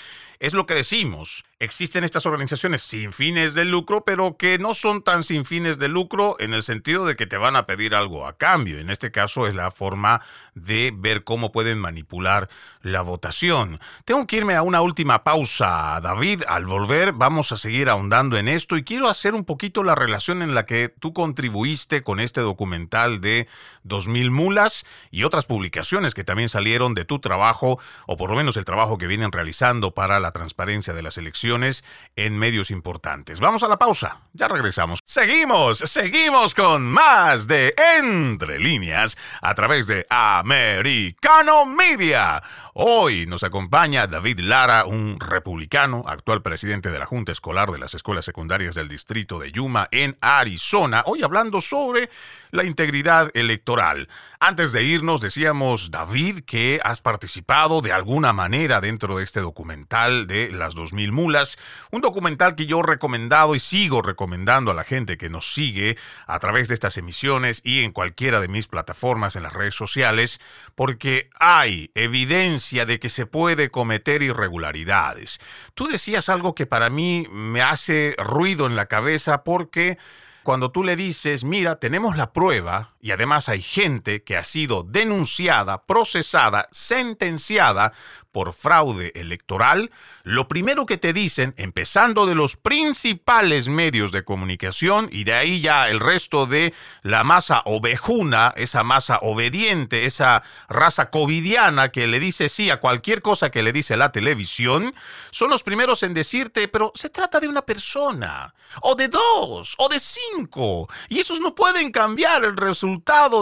[0.40, 1.44] es lo que decimos.
[1.58, 5.88] Existen estas organizaciones sin fines de lucro, pero que no son tan sin fines de
[5.88, 8.78] lucro en el sentido de que te van a pedir algo a cambio.
[8.78, 10.20] En este caso es la forma
[10.54, 12.48] de ver cómo pueden manipular
[12.82, 13.80] la votación.
[14.04, 16.44] Tengo que irme a una última pausa, David.
[16.46, 20.42] Al volver vamos a seguir ahondando en esto y quiero hacer un poquito la relación
[20.42, 23.48] en la que tú contribuiste con este documental de
[23.82, 28.56] 2000 mulas y otras publicaciones que también salieron de tu trabajo, o por lo menos
[28.56, 31.84] el trabajo que vienen realizando para la transparencia de las elecciones
[32.16, 33.40] en medios importantes.
[33.40, 35.00] Vamos a la pausa, ya regresamos.
[35.04, 42.42] Seguimos, seguimos con más de Entre líneas a través de Americano Media.
[42.80, 47.94] Hoy nos acompaña David Lara, un republicano, actual presidente de la Junta Escolar de las
[47.94, 51.02] Escuelas Secundarias del Distrito de Yuma en Arizona.
[51.04, 52.08] Hoy hablando sobre
[52.52, 54.08] la integridad electoral.
[54.38, 60.28] Antes de irnos, decíamos, David, que has participado de alguna manera dentro de este documental
[60.28, 61.58] de las 2000 mulas,
[61.90, 65.98] un documental que yo he recomendado y sigo recomendando a la gente que nos sigue
[66.28, 70.40] a través de estas emisiones y en cualquiera de mis plataformas en las redes sociales,
[70.76, 75.40] porque hay evidencia de que se puede cometer irregularidades.
[75.74, 79.98] Tú decías algo que para mí me hace ruido en la cabeza porque
[80.42, 84.82] cuando tú le dices, mira, tenemos la prueba y además hay gente que ha sido
[84.82, 87.92] denunciada, procesada, sentenciada
[88.32, 89.90] por fraude electoral,
[90.22, 95.60] lo primero que te dicen, empezando de los principales medios de comunicación y de ahí
[95.60, 102.20] ya el resto de la masa ovejuna, esa masa obediente, esa raza covidiana que le
[102.20, 104.94] dice sí a cualquier cosa que le dice la televisión,
[105.30, 109.88] son los primeros en decirte, pero se trata de una persona, o de dos, o
[109.88, 112.87] de cinco, y esos no pueden cambiar el resultado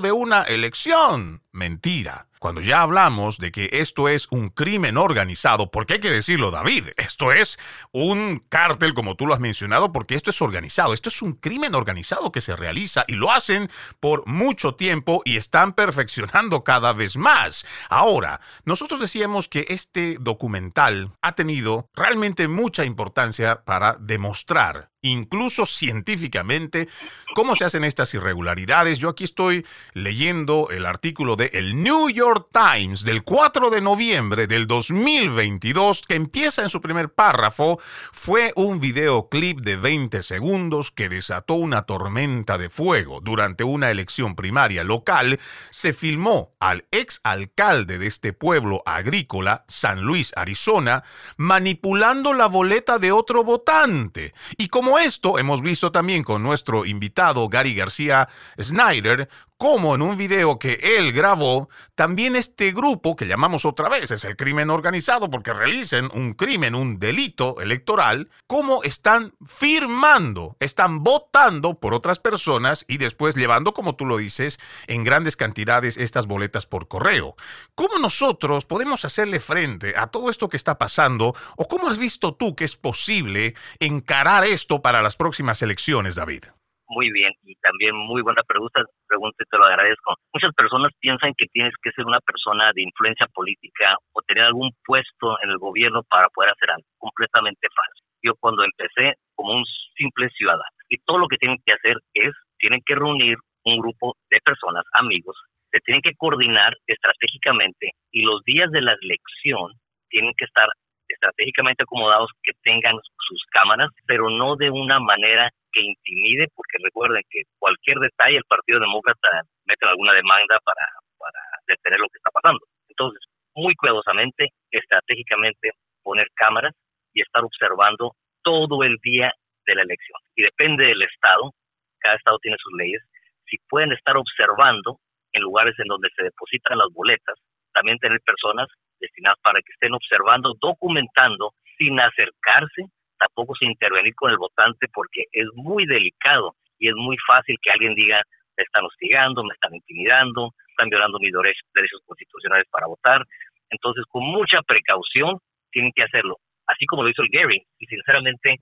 [0.00, 1.42] de una elección.
[1.56, 2.28] Mentira.
[2.38, 6.88] Cuando ya hablamos de que esto es un crimen organizado, porque hay que decirlo, David,
[6.96, 7.58] esto es
[7.92, 11.74] un cártel, como tú lo has mencionado, porque esto es organizado, esto es un crimen
[11.74, 17.16] organizado que se realiza y lo hacen por mucho tiempo y están perfeccionando cada vez
[17.16, 17.64] más.
[17.88, 26.88] Ahora, nosotros decíamos que este documental ha tenido realmente mucha importancia para demostrar incluso científicamente,
[27.34, 28.98] cómo se hacen estas irregularidades.
[28.98, 34.46] Yo aquí estoy leyendo el artículo de el New York Times del 4 de noviembre
[34.46, 37.78] del 2022 que empieza en su primer párrafo.
[38.12, 44.34] Fue un videoclip de 20 segundos que desató una tormenta de fuego durante una elección
[44.34, 45.38] primaria local.
[45.70, 51.04] Se filmó al ex alcalde de este pueblo agrícola, San Luis, Arizona,
[51.36, 54.34] manipulando la boleta de otro votante.
[54.56, 58.28] Y como esto hemos visto también con nuestro invitado Gary García
[58.60, 64.10] Snyder, como en un video que él grabó, también este grupo, que llamamos otra vez,
[64.10, 71.02] es el crimen organizado porque realicen un crimen, un delito electoral, cómo están firmando, están
[71.02, 76.26] votando por otras personas y después llevando, como tú lo dices, en grandes cantidades estas
[76.26, 77.34] boletas por correo.
[77.74, 82.34] ¿Cómo nosotros podemos hacerle frente a todo esto que está pasando o cómo has visto
[82.34, 86.44] tú que es posible encarar esto para las próximas elecciones, David?
[86.88, 87.32] muy bien
[87.66, 90.14] también muy buena pregunta, pregunta y te lo agradezco.
[90.32, 94.70] Muchas personas piensan que tienes que ser una persona de influencia política o tener algún
[94.84, 96.86] puesto en el gobierno para poder hacer algo.
[96.98, 98.04] Completamente falso.
[98.22, 99.64] Yo cuando empecé como un
[99.96, 104.14] simple ciudadano y todo lo que tienen que hacer es, tienen que reunir un grupo
[104.30, 105.36] de personas, amigos,
[105.72, 109.72] se tienen que coordinar estratégicamente y los días de la elección
[110.08, 110.68] tienen que estar
[111.08, 117.22] estratégicamente acomodados que tengan sus cámaras, pero no de una manera que intimide, porque recuerden
[117.28, 122.30] que cualquier detalle el Partido Demócrata mete alguna demanda para, para detener lo que está
[122.32, 122.64] pasando.
[122.88, 123.20] Entonces,
[123.54, 125.72] muy cuidadosamente, estratégicamente,
[126.02, 126.72] poner cámaras
[127.12, 128.12] y estar observando
[128.42, 129.32] todo el día
[129.66, 130.18] de la elección.
[130.34, 131.52] Y depende del estado,
[131.98, 133.02] cada estado tiene sus leyes,
[133.44, 134.98] si pueden estar observando
[135.32, 137.36] en lugares en donde se depositan las boletas,
[137.74, 138.68] también tener personas
[138.98, 142.88] destinadas para que estén observando, documentando, sin acercarse,
[143.18, 147.70] tampoco sin intervenir con el votante, porque es muy delicado y es muy fácil que
[147.70, 148.22] alguien diga,
[148.56, 153.24] me están hostigando, me están intimidando, están violando mis derechos constitucionales para votar.
[153.70, 155.38] Entonces, con mucha precaución,
[155.70, 157.62] tienen que hacerlo, así como lo hizo el Gary.
[157.78, 158.56] Y sinceramente,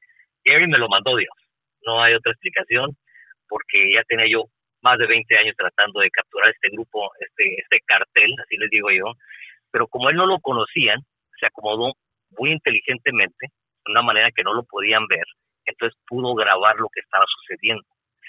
[0.44, 1.34] Gary me lo mandó Dios.
[1.86, 2.96] No hay otra explicación,
[3.48, 4.44] porque ya tenía yo
[4.82, 8.90] más de 20 años tratando de capturar este grupo, este, este cartel, así les digo
[8.90, 9.14] yo,
[9.70, 11.00] pero como él no lo conocían,
[11.40, 11.94] se acomodó
[12.38, 13.48] muy inteligentemente,
[13.85, 15.24] de una manera que no lo podían ver,
[15.66, 17.85] entonces pudo grabar lo que estaba sucediendo.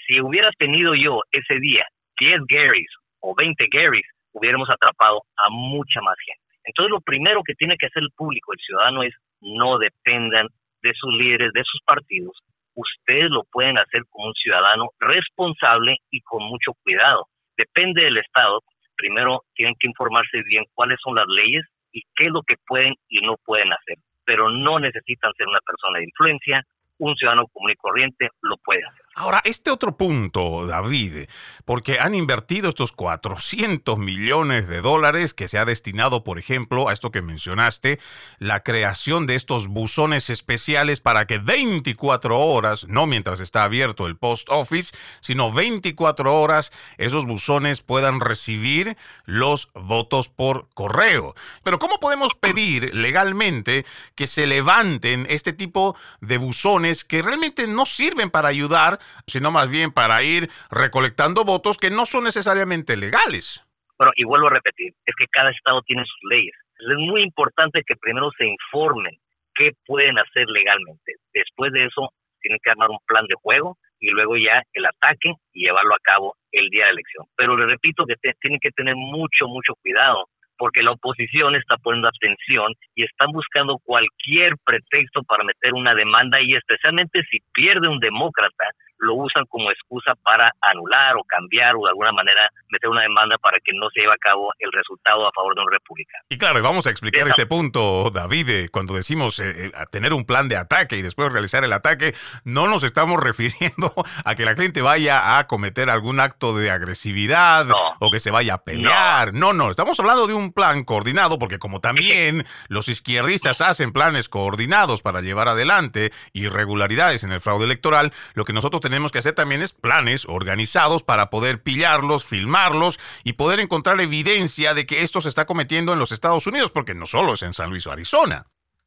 [0.06, 1.84] Si hubiera tenido yo ese día
[2.18, 2.90] 10 Garys
[3.20, 6.42] o 20 Garys, hubiéramos atrapado a mucha más gente.
[6.64, 10.48] Entonces lo primero que tiene que hacer el público, el ciudadano, es no dependan
[10.82, 12.36] de sus líderes, de sus partidos,
[12.76, 17.26] ustedes lo pueden hacer como un ciudadano responsable y con mucho cuidado.
[17.56, 18.60] Depende del Estado.
[18.96, 22.94] Primero tienen que informarse bien cuáles son las leyes y qué es lo que pueden
[23.08, 23.96] y no pueden hacer.
[24.26, 26.62] Pero no necesitan ser una persona de influencia,
[26.98, 29.05] un ciudadano común y corriente lo puede hacer.
[29.18, 31.26] Ahora, este otro punto, David,
[31.64, 36.92] porque han invertido estos 400 millones de dólares que se ha destinado, por ejemplo, a
[36.92, 37.98] esto que mencionaste,
[38.38, 44.18] la creación de estos buzones especiales para que 24 horas, no mientras está abierto el
[44.18, 51.34] post office, sino 24 horas, esos buzones puedan recibir los votos por correo.
[51.62, 57.86] Pero ¿cómo podemos pedir legalmente que se levanten este tipo de buzones que realmente no
[57.86, 63.64] sirven para ayudar sino más bien para ir recolectando votos que no son necesariamente legales.
[63.98, 66.54] Bueno, y vuelvo a repetir, es que cada estado tiene sus leyes.
[66.78, 69.16] Es muy importante que primero se informen
[69.54, 71.14] qué pueden hacer legalmente.
[71.32, 72.10] Después de eso,
[72.42, 76.02] tienen que armar un plan de juego y luego ya el ataque y llevarlo a
[76.02, 77.26] cabo el día de la elección.
[77.36, 80.26] Pero le repito que tienen que tener mucho, mucho cuidado
[80.58, 86.40] porque la oposición está poniendo atención y están buscando cualquier pretexto para meter una demanda
[86.40, 88.64] y especialmente si pierde un demócrata,
[88.98, 93.36] lo usan como excusa para anular o cambiar o de alguna manera meter una demanda
[93.38, 96.24] para que no se lleve a cabo el resultado a favor de un republicano.
[96.28, 100.48] Y claro, vamos a explicar este punto, David, cuando decimos eh, eh, tener un plan
[100.48, 103.92] de ataque y después realizar el ataque, no nos estamos refiriendo
[104.24, 107.66] a que la gente vaya a cometer algún acto de agresividad
[108.00, 109.32] o que se vaya a pelear.
[109.32, 109.52] No.
[109.52, 114.28] no, no, estamos hablando de un plan coordinado porque como también los izquierdistas hacen planes
[114.28, 119.34] coordinados para llevar adelante irregularidades en el fraude electoral, lo que nosotros tenemos que hacer
[119.34, 125.20] también es planes organizados para poder pillarlos, filmarlos y poder encontrar evidencia de que esto
[125.20, 127.92] se está cometiendo en los Estados Unidos, porque no solo es en San Luis o
[127.92, 128.46] Arizona.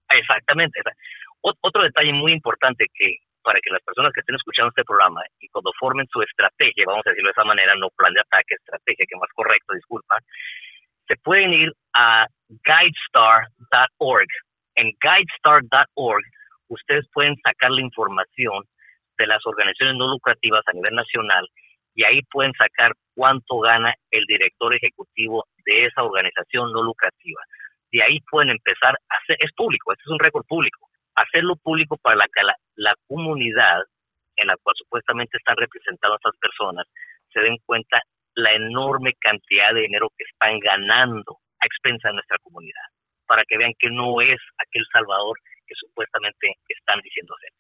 [0.10, 0.80] Exactamente.
[1.42, 5.48] Otro detalle muy importante que para que las personas que estén escuchando este programa y
[5.50, 9.06] cuando formen su estrategia, vamos a decirlo de esa manera, no plan de ataque, estrategia,
[9.08, 10.18] que más correcto, disculpa,
[11.08, 14.28] se pueden ir a guidestar.org.
[14.76, 16.24] En guidestar.org
[16.70, 18.64] ustedes pueden sacar la información
[19.20, 21.48] de las organizaciones no lucrativas a nivel nacional
[21.94, 27.42] y ahí pueden sacar cuánto gana el director ejecutivo de esa organización no lucrativa.
[27.92, 31.98] De ahí pueden empezar a hacer, es público, este es un récord público, hacerlo público
[32.02, 33.82] para la, la, comunidad
[34.38, 36.88] en la cual supuestamente están representadas estas personas
[37.34, 38.02] se den cuenta
[38.36, 42.88] la enorme cantidad de dinero que están ganando a expensa de nuestra comunidad,
[43.28, 47.52] para que vean que no es aquel Salvador que supuestamente están diciendo ser.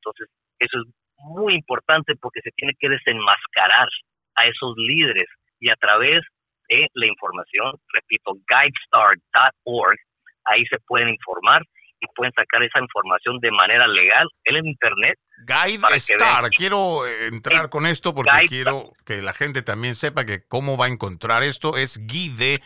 [0.00, 0.28] Entonces,
[0.58, 0.86] eso es
[1.18, 3.88] muy importante porque se tiene que desenmascarar
[4.36, 5.28] a esos líderes
[5.60, 6.22] y a través
[6.68, 9.98] de la información, repito, guidestar.org,
[10.44, 11.62] ahí se pueden informar
[12.00, 15.18] y pueden sacar esa información de manera legal en el Internet.
[15.46, 20.46] Guide Star, quiero eh, entrar con esto porque quiero que la gente también sepa que
[20.46, 22.60] cómo va a encontrar esto es guidestar.org.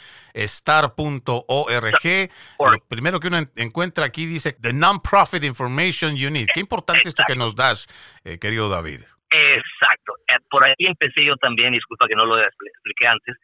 [2.59, 6.49] Lo primero que uno encuentra aquí dice The Non-Profit Information Unit.
[6.53, 7.87] Qué importante esto que nos das,
[8.25, 9.01] eh, querido David.
[9.31, 10.15] Exacto.
[10.29, 13.37] Eh, por ahí empecé yo también, disculpa que no lo expliqué antes,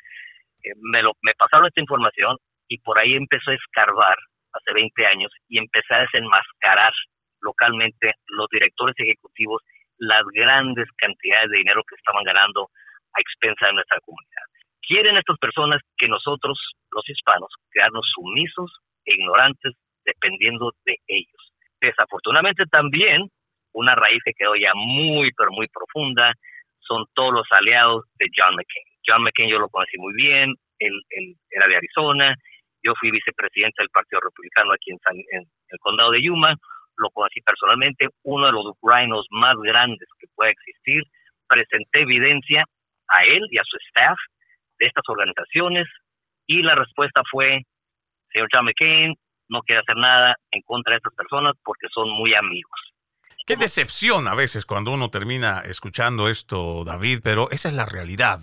[0.82, 2.36] me, lo, me pasaron esta información
[2.68, 4.16] y por ahí empezó a escarbar
[4.52, 6.92] hace 20 años y empecé a desenmascarar
[7.40, 9.62] localmente los directores ejecutivos
[9.98, 12.68] las grandes cantidades de dinero que estaban ganando
[13.12, 14.44] a expensa de nuestra comunidad.
[14.80, 16.58] Quieren estas personas que nosotros,
[16.90, 19.74] los hispanos, quedarnos sumisos e ignorantes
[20.04, 21.52] dependiendo de ellos.
[21.80, 23.28] Desafortunadamente también,
[23.72, 26.32] una raíz que quedó ya muy, pero muy profunda,
[26.80, 28.84] son todos los aliados de John McCain.
[29.06, 32.34] John McCain yo lo conocí muy bien, él, él era de Arizona,
[32.82, 34.98] yo fui vicepresidente del Partido Republicano aquí en,
[35.32, 36.56] el condado de Yuma,
[37.00, 41.02] lo conocí personalmente, uno de los rhinos más grandes que puede existir.
[41.48, 42.64] Presenté evidencia
[43.08, 44.18] a él y a su staff
[44.78, 45.88] de estas organizaciones
[46.46, 47.62] y la respuesta fue,
[48.32, 49.14] señor John McCain,
[49.48, 52.80] no quiere hacer nada en contra de estas personas porque son muy amigos.
[53.46, 58.40] Qué decepción a veces cuando uno termina escuchando esto, David, pero esa es la realidad.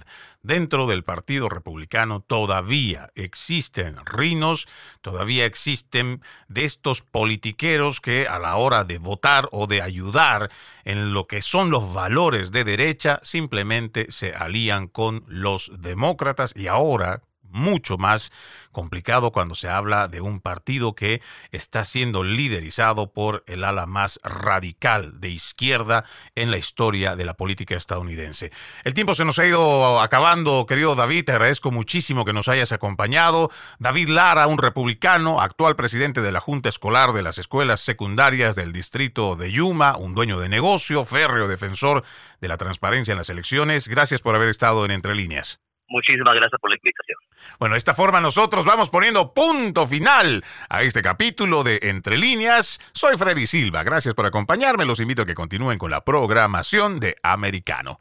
[0.47, 4.65] Dentro del Partido Republicano todavía existen rinos,
[5.01, 10.49] todavía existen de estos politiqueros que a la hora de votar o de ayudar
[10.85, 16.67] en lo que son los valores de derecha simplemente se alían con los demócratas y
[16.67, 17.23] ahora
[17.57, 18.31] mucho más
[18.71, 24.19] complicado cuando se habla de un partido que está siendo liderizado por el ala más
[24.23, 26.05] radical de izquierda
[26.35, 28.51] en la historia de la política estadounidense.
[28.83, 32.71] El tiempo se nos ha ido acabando, querido David, te agradezco muchísimo que nos hayas
[32.71, 33.49] acompañado.
[33.79, 38.73] David Lara, un republicano, actual presidente de la Junta Escolar de las Escuelas Secundarias del
[38.73, 42.03] Distrito de Yuma, un dueño de negocio, férreo defensor
[42.39, 43.87] de la transparencia en las elecciones.
[43.87, 45.66] Gracias por haber estado en Entre Líneas.
[45.89, 47.17] Muchísimas gracias por la invitación.
[47.59, 52.79] Bueno, de esta forma nosotros vamos poniendo punto final a este capítulo de Entre líneas.
[52.91, 53.83] Soy Freddy Silva.
[53.83, 54.85] Gracias por acompañarme.
[54.85, 57.99] Los invito a que continúen con la programación de Americano.